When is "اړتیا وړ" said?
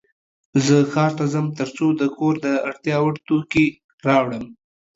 2.67-3.15